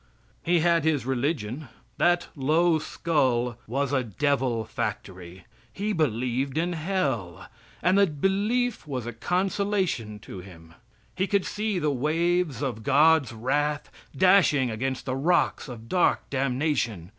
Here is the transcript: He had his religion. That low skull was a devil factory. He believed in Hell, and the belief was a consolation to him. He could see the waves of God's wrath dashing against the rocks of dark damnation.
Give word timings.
He 0.41 0.61
had 0.61 0.83
his 0.83 1.05
religion. 1.05 1.67
That 1.99 2.29
low 2.35 2.79
skull 2.79 3.59
was 3.67 3.93
a 3.93 4.03
devil 4.03 4.65
factory. 4.65 5.45
He 5.71 5.93
believed 5.93 6.57
in 6.57 6.73
Hell, 6.73 7.45
and 7.83 7.99
the 7.99 8.07
belief 8.07 8.87
was 8.87 9.05
a 9.05 9.13
consolation 9.13 10.17
to 10.21 10.39
him. 10.39 10.73
He 11.15 11.27
could 11.27 11.45
see 11.45 11.77
the 11.77 11.91
waves 11.91 12.63
of 12.63 12.81
God's 12.81 13.31
wrath 13.31 13.91
dashing 14.17 14.71
against 14.71 15.05
the 15.05 15.15
rocks 15.15 15.67
of 15.67 15.87
dark 15.87 16.27
damnation. 16.31 17.09